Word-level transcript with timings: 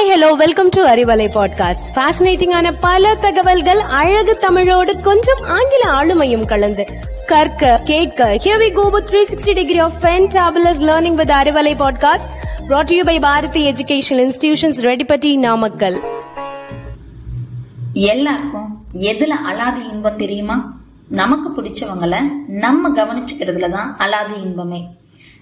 Hi 0.00 0.10
hello 0.10 0.32
welcome 0.32 0.68
to 0.68 0.86
Arivalai 0.86 1.28
podcast 1.34 1.94
ஃபேசினேட்டிங்கான 1.94 2.74
பல 2.80 3.14
தகவல்கள் 3.14 3.78
அழகு 3.78 4.36
தமிழோடு 4.36 5.00
கொஞ்சம் 5.00 5.38
ஆங்கில 5.42 5.90
ஆளுமையும் 5.90 6.44
கலந்து. 6.44 6.86
கற்க 7.26 7.80
கேட்க 7.84 8.34
here 8.34 8.60
we 8.60 8.72
go 8.72 8.88
with 8.88 9.10
360 9.10 9.54
degree 9.54 9.78
of 9.78 9.92
fantabulous 10.00 10.80
learning 10.80 11.14
with 11.14 11.30
Arivalai 11.30 11.82
podcast 11.82 12.28
brought 12.68 12.82
to 12.82 12.96
you 12.96 13.04
by 13.04 13.20
Bharathi 13.20 13.72
educational 13.72 14.30
institutions 14.30 14.80
Reddipatti 14.80 15.38
Namakkal 15.38 16.00
எல்லாருக்கும் 17.92 18.86
எதுல 18.94 19.32
அலாதி 19.52 19.92
இன்பம் 19.92 20.16
தெரியுமா? 20.16 20.78
நமக்கு 21.08 21.62
பிடிச்சவங்கள 21.62 22.22
நம்ம 22.46 23.02
கவனிச்சுக்கிறதுல 23.02 23.70
தான் 23.70 23.96
அலாதி 23.98 24.42
இன்பமே. 24.42 24.86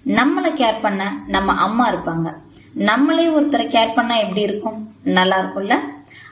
நம்மளை 0.06 0.50
கேர் 0.60 0.80
பண்ண 0.80 1.22
நம்ம 1.26 1.52
அம்மா 1.52 1.90
இருப்பாங்க. 1.90 2.34
நம்மளே 2.72 3.26
ஒருத்தரை 3.26 3.66
கேர் 3.74 3.94
பண்ணா 3.94 4.16
எப்படி 4.16 4.40
இருக்கும்? 4.40 4.94
நல்லா 5.02 5.40
இருக்கும்ல? 5.40 5.78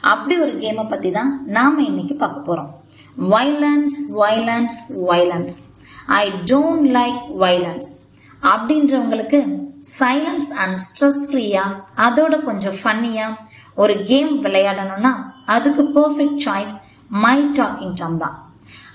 அப்படி 0.00 0.38
ஒரு 0.38 0.52
கேமை 0.52 0.88
பத்தி 0.88 1.10
தான் 1.10 1.42
நாம 1.46 1.82
இன்னைக்கு 1.82 2.14
பார்க்க 2.14 2.54
போறோம். 2.54 2.70
Violence 3.16 3.94
violence 4.18 4.76
violence 4.90 5.54
I 6.06 6.32
don't 6.32 6.88
like 6.98 7.22
violence 7.38 7.88
அப்படின்றவங்களுக்கு 8.42 9.64
சைலன்ஸ் 9.98 10.48
அண்ட் 10.50 10.76
ஸ்ட்ரெஸ் 10.76 11.22
ஃப்ரீயா 11.30 11.82
அதோட 11.96 12.42
கொஞ்சம் 12.42 12.74
ஃபன்னியா 12.84 13.36
ஒரு 13.74 14.02
கேம் 14.02 14.44
விளையாடணும்னா 14.44 15.12
அதுக்கு 15.44 15.82
பெர்ஃபெக்ட் 15.82 16.44
சாய்ஸ் 16.44 16.74
மை 17.08 17.42
டாக்கிங் 17.42 17.92
டம் 17.94 18.18
தான். 18.18 18.45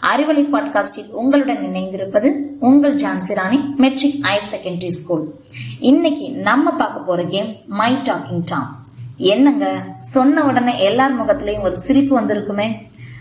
அறிவலை 0.01 0.47
பாட்காஸ்டில் 0.51 1.09
உங்களுடன் 1.09 1.57
இணைந்திருப்பது 1.57 2.31
உங்கள் 2.59 2.95
Jhansi Rani 2.95 3.75
matric 3.75 4.23
higher 4.23 4.55
secondary 4.55 4.87
school. 4.87 5.33
இன்னைக்கு 5.79 6.31
நம்ம 6.31 6.71
பார்க்க 6.71 7.01
போற 7.01 7.23
கேம் 7.23 7.55
மை 7.67 7.95
டாக்கிங் 7.95 8.41
டாம். 8.45 8.85
என்னங்க? 9.17 9.83
சொன்ன 9.97 10.43
உடனே 10.43 10.83
எல்லார் 10.83 11.21
முகத்திலையும் 11.21 11.61
ஒரு 11.61 11.77
சிரிப்பு 11.77 12.21
வந்திருக்குமே? 12.21 12.75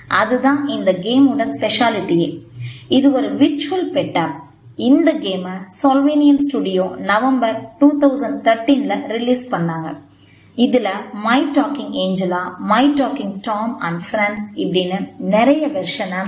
அதுதான் 0.08 0.66
இந்த 0.66 0.92
கேமோட 0.92 1.46
ஸ்பெஷாலிட்டியே 1.58 2.38
இது 2.88 3.12
ஒரு 3.12 3.36
விர்ச்சுவல் 3.36 3.90
பெட்டாப் 3.92 4.34
இந்த 4.76 5.14
கேமை 5.14 5.66
Slovenian 5.82 6.34
studio 6.34 6.94
November 6.96 7.74
two 7.78 7.98
thousand 8.00 8.46
தேர்ட்டீன்ல 8.46 9.06
release 9.06 9.54
பண்ணாங்க. 9.54 9.96
இதுல 10.56 10.88
my 11.12 11.44
talking 11.44 11.90
Angela 11.90 12.56
my 12.58 12.88
talking 12.88 13.38
Tom 13.40 13.78
and 13.78 14.00
friends 14.10 14.58
இப்படின்னு 14.58 15.08
நிறைய 15.18 15.68
வெர்ஷனை 15.68 16.26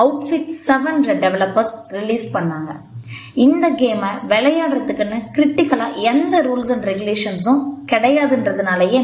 அவுட்ஃபிட் 0.00 0.50
செவன்ற 0.66 1.14
டெவலப்பர்ஸ் 1.24 1.72
ரிலீஸ் 1.96 2.26
பண்ணாங்க. 2.36 2.70
இந்த 3.46 3.66
கேமை 3.80 4.10
விளையாடுறதுக்குன்னு 4.32 5.18
கிரிட்டிக்கலா 5.36 5.86
எந்த 6.10 6.34
ரூல்ஸ் 6.48 6.70
அண்ட் 6.74 6.86
ரெகுலேஷன்ஸும் 6.90 7.62
கிடையாதுன்றதுனாலயே 7.92 9.00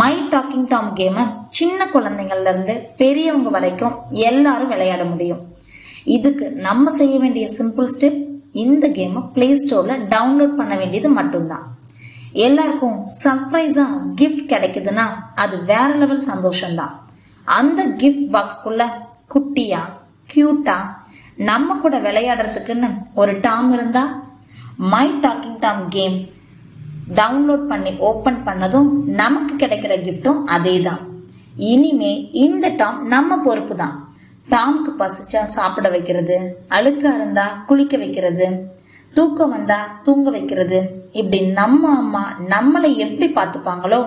மை 0.00 0.14
டாக்கிங் 0.32 0.68
டாம் 0.72 0.90
கேமை 1.00 1.24
சின்ன 1.58 1.88
குழந்தைங்கள்ல 1.92 2.52
இருந்து 2.52 2.74
பெரியவங்க 3.00 3.50
வரைக்கும் 3.56 3.96
எல்லாரும் 4.30 4.72
விளையாட 4.74 5.04
முடியும். 5.04 5.42
இதுக்கு 6.16 6.46
நம்ம 6.66 6.90
செய்ய 7.00 7.14
வேண்டிய 7.18 7.46
சிம்பிள் 7.58 7.90
ஸ்டெப் 7.94 8.20
இந்த 8.64 8.86
கேமை 8.98 9.22
பிளே 9.34 9.48
ஸ்டோர்ல 9.62 9.96
டவுன்லோட் 10.14 10.58
பண்ண 10.60 10.74
வேண்டியது 10.76 11.10
மட்டும்தான். 11.18 11.64
எல்லாருக்கும் 12.46 12.96
சர்ப்ரைஸா 13.22 13.84
கிஃப்ட் 14.20 14.50
கிடைக்குதுன்னா 14.52 15.06
அது 15.44 15.56
வேற 15.70 15.88
லெவல் 16.00 16.26
சந்தோஷம் 16.30 16.74
தான் 16.74 16.94
அந்த 17.46 17.80
கிஃப்ட் 18.02 18.28
பாக்ஸ்க்குள்ள 18.34 18.84
குட்டியா 19.34 19.82
கியூட்டா 20.36 20.78
நம்ம 21.40 21.76
கூட 21.78 21.96
விளையாடுறதுக்குன்னு 21.98 22.88
ஒரு 23.14 23.32
டாம் 23.40 23.68
இருந்தா 23.72 24.04
my 24.86 25.06
talking 25.20 25.60
Tom 25.60 25.84
game 25.88 26.16
download 27.16 27.64
பண்ணி 27.66 27.92
ஓபன் 28.08 28.40
பண்ணதும் 28.44 28.88
நமக்கு 29.16 29.54
கிடைக்கிற 29.56 29.94
கிஃப்டும் 30.02 30.40
அதே 30.54 30.74
தான் 30.82 31.02
இனிமே 31.66 32.12
இந்த 32.42 32.66
டாம் 32.76 32.98
நம்ம 33.08 33.38
பொறுப்பு 33.44 33.74
தான் 33.74 33.94
டாம்க்கு 34.48 34.90
பசிச்சா 34.98 35.40
சாப்பிட 35.52 35.86
வைக்கிறது 35.88 36.36
அழுக்கா 36.70 37.10
இருந்தா 37.14 37.46
குளிக்க 37.66 37.94
வைக்கிறது 37.96 38.48
தூக்கம் 39.14 39.52
வந்தா 39.52 39.78
தூங்க 40.02 40.30
வைக்கிறது 40.30 40.78
இப்படி 41.12 41.38
நம்ம 41.52 41.82
அம்மா 41.96 42.22
நம்மளை 42.50 42.90
எப்படி 42.98 43.28
பாத்துப்பாங்களோ 43.32 44.00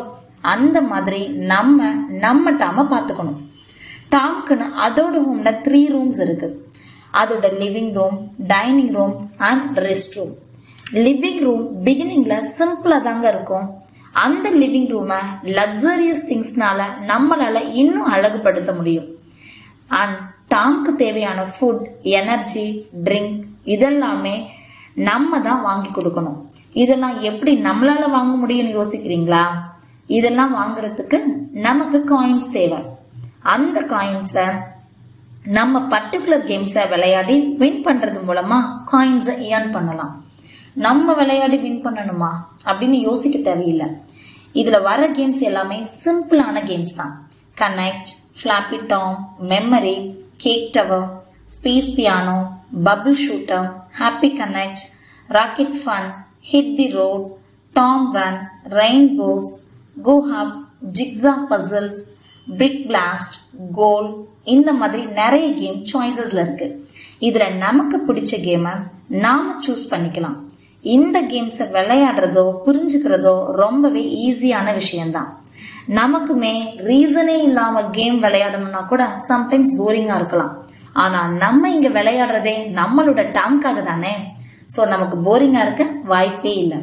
அந்த 0.48 0.78
மாதிரி 0.84 1.22
நம்ம 1.48 1.80
நம்ம 2.20 2.52
டாம 2.58 2.86
பாத்துக்கணும் 2.92 3.40
டாம்க்குன்னு 4.12 4.68
அதோட 4.88 5.16
ஹோம்ல 5.28 5.50
த்ரீ 5.66 5.82
ரூம்ஸ் 5.96 6.22
இருக்கு. 6.22 6.72
அதோட 7.14 7.46
living 7.62 7.94
room 7.94 8.32
dining 8.48 8.92
room 8.92 9.30
and 9.38 9.78
rest 9.78 10.16
room 10.16 10.34
living 10.94 11.40
room 11.40 11.86
பிகினிங்ல 11.86 12.44
சிம்பிளா 12.58 13.02
தாங்க 13.02 13.30
இருக்கும். 13.30 13.78
அந்த 14.12 14.50
லிவிங் 14.50 14.90
ரூம 14.94 15.16
லக்ஸரியஸ் 15.44 16.26
திங்ஸ்னால 16.30 16.84
நம்மளால 17.08 17.70
இன்னும் 17.72 18.14
அழகுபடுத்த 18.14 18.76
முடியும். 18.76 19.06
அண்ட் 19.88 20.18
டாம்க்கு 20.56 20.96
தேவையான 20.96 21.48
ஃபுட் 21.60 21.86
எனர்ஜி 22.02 22.88
ட்ரிங்க் 23.04 23.44
இதெல்லாமே 23.66 24.46
நம்ம 24.94 25.42
தான் 25.42 25.62
வாங்கி 25.62 25.90
கொடுக்கணும். 25.90 26.40
இதெல்லாம் 26.74 27.20
எப்படி 27.20 27.62
நம்மளால 27.62 28.10
வாங்க 28.10 28.48
முடியும்னு 28.48 28.78
யோசிக்கிறீங்களா? 28.80 29.44
இதெல்லாம் 30.08 30.56
வாங்குறதுக்கு 30.56 31.20
நமக்கு 31.52 32.04
காயின்ஸ் 32.06 32.52
தேவை. 32.52 32.98
அந்த 33.42 33.82
காயின்ஸை 33.82 34.64
நம்ம 35.44 35.80
பர்டிகுலர் 35.80 36.46
கேம்ஸை 36.50 36.90
விளையாடி 36.90 37.42
வின் 37.42 37.86
பண்றது 37.86 38.20
மூலமா 38.30 38.58
காயின்ஸை 38.92 39.36
ஏர்ன் 39.54 39.72
பண்ணலாம். 39.72 40.26
நம்ம 40.74 41.14
விளையாடி 41.14 41.58
வின் 41.58 41.82
பண்ணணுமா? 41.82 42.32
அப்படின்னு 42.66 43.00
யோசிக்க 43.00 43.40
தேவையில்லை. 43.40 43.88
இதுல 44.54 44.82
வர 44.82 45.08
கேம்ஸ் 45.10 45.40
எல்லாமே 45.40 45.86
சிம்பிளான 46.04 46.64
கேம்ஸ் 46.66 46.96
தான். 46.96 47.28
Connect 47.58 48.12
flappy 48.38 48.86
Tom 48.86 49.38
memory 49.42 50.14
cake 50.38 50.72
tower 50.72 51.22
space 51.46 51.90
piano 51.96 52.38
bubble 52.84 53.18
shooter 53.28 53.72
happy 54.00 54.30
connect 54.40 54.84
rocket 55.28 55.76
fun 55.86 56.12
hit 56.52 56.76
the 56.76 56.92
road 56.92 57.38
Tom 57.74 58.14
run 58.14 58.50
rainbows 58.64 59.50
go 60.02 60.16
hub 60.32 60.56
jigsaw 60.92 61.34
puzzles 61.50 62.02
brick 62.58 62.84
blast 62.88 63.36
goal 63.72 64.28
இந்த 64.44 64.74
மாதிரி 64.74 65.06
நிறைய 65.06 65.48
கேம் 65.54 65.82
சாய்ஸஸ்ல 65.92 66.42
இருக்கு. 66.42 66.86
இதுல 67.20 67.56
நமக்கு 67.56 67.98
பிடிச்ச 68.08 68.34
கேமை 68.48 68.74
நாம 69.08 69.54
சூஸ் 69.68 69.84
பண்ணிக்கலாம். 69.90 70.38
இந்த 70.82 71.22
கேம்ஸை 71.22 71.66
விளையாடுறதோ 71.76 72.46
புரிஞ்சுக்கிறதோ 72.66 73.46
ரொம்பவே 73.46 74.04
ஈஸியான 74.28 74.74
விஷயம்தான். 74.74 75.44
நமக்குமே 75.88 76.54
ரீசனே 76.90 77.38
இல்லாம 77.44 77.84
கேம் 77.84 78.24
விளையாடணும்னா 78.24 78.86
கூட 78.86 79.04
சம்டைம்ஸ் 79.30 79.72
போரிங்கா 79.80 80.16
இருக்கலாம். 80.16 80.66
ஆனா 80.94 81.28
நம்ம 81.28 81.70
இங்க 81.70 81.90
விளையாடுறதே 81.90 82.56
நம்மளோட 82.80 83.22
டாம்காக 83.38 83.82
தானே? 83.82 84.14
சோ 84.78 84.88
நமக்கு 84.88 85.18
போரிங்கா 85.18 85.62
இருக்க 85.62 85.86
வாய்ப்பே 86.04 86.54
இல்லை. 86.54 86.78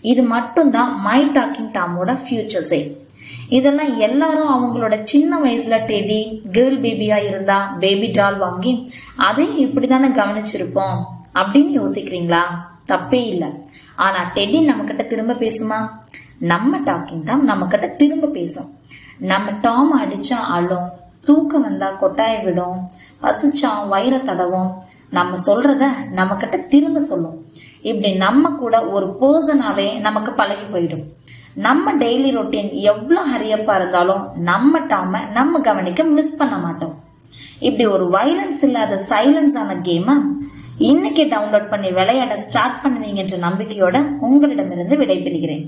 இது 0.00 0.22
மட்டும்தான் 0.22 1.00
மை 1.00 1.24
டாக்கிங் 1.24 1.72
டாமோட 1.78 2.10
ஃபியூச்சர்ஸே 2.24 2.80
இதெல்லாம் 3.48 3.98
எல்லாரும் 3.98 4.50
அவங்களோட 4.54 5.02
சின்ன 5.02 5.38
வயசுல 5.38 5.78
டெடி 5.86 6.40
கேர்ள் 6.52 6.80
பேபியா 6.80 7.16
இருந்தா 7.16 7.76
பேபி 7.80 8.10
டால் 8.10 8.38
வாங்கி 8.38 8.92
அதையும் 9.16 9.56
இப்படிதானே 9.56 10.16
கவனிச்சிருப்போம் 10.16 10.98
அப்படின்னு 11.34 11.80
யோசிக்கிறீங்களா? 11.80 12.40
தப்பே 12.88 13.26
இல்ல. 13.26 13.50
ஆனா 13.96 14.30
டெடி 14.34 14.64
நம்ம 14.64 14.84
கிட்ட 14.84 15.02
திரும்ப 15.02 15.32
பேசுமா? 15.32 15.88
நம்ம 16.38 16.78
டாக்கிங் 16.78 17.24
தான் 17.24 17.44
நம்ம 17.44 17.66
கிட்ட 17.66 17.86
திரும்ப 17.86 18.26
பேசும். 18.26 18.70
நம்ம 19.18 19.50
டாம் 19.60 20.04
அடிச்சா 20.04 20.32
அழும் 20.32 20.90
தூக்கம் 21.20 21.62
வந்தா 21.62 21.88
கொட்டாய 21.90 22.44
விடும் 22.44 22.90
பசிச்சா 23.22 23.70
வயிற 23.90 24.22
தடவும் 24.22 24.74
நம்ம 25.10 25.36
சொல்றத 25.46 25.86
நம்ம 26.10 26.36
கிட்ட 26.36 26.56
திரும்ப 26.56 27.00
சொல்லும். 27.00 27.46
இப்படி 27.80 28.14
நம்ம 28.14 28.50
கூட 28.50 28.88
ஒரு 28.88 29.16
பர்சனாவே 29.20 30.00
நமக்கு 30.00 30.32
பழகி 30.32 30.64
போயிடும். 30.72 31.04
நம்ம 31.54 31.92
டெய்லி 31.92 32.30
ரொட்டீன் 32.36 32.70
எவ்வளவு 32.90 33.30
ஹரியப்பா 33.32 33.74
இருந்தாலும் 33.76 34.22
நம்ம 34.50 34.78
டாம 34.78 35.30
நம்ம 35.32 35.60
கவனிக்க 35.60 36.04
மிஸ் 36.04 36.36
பண்ண 36.36 36.58
மாட்டோம். 36.58 36.94
இப்படி 37.58 37.86
ஒரு 37.86 38.06
வைலன்ஸ் 38.10 38.62
இல்லாத 38.62 39.00
சைலன்ஸ் 39.08 39.56
ஆன 39.62 39.74
கேம 39.88 40.16
இன்னைக்கே 40.78 41.24
டவுன்லோட் 41.34 41.68
பண்ணி 41.68 41.90
விளையாட 41.90 42.36
ஸ்டார்ட் 42.36 42.80
பண்ணுவீங்கன்ற 42.82 43.38
நம்பிக்கையோட 43.46 43.96
உங்களிடமிருந்து 44.20 44.96
விடைபெறுகிறேன். 44.96 45.66